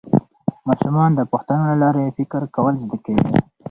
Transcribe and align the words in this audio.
ماشومان 0.67 1.09
د 1.15 1.19
پوښتنو 1.31 1.63
له 1.71 1.75
لارې 1.83 2.15
فکر 2.17 2.41
کول 2.55 2.73
زده 2.83 2.97
کوي 3.05 3.25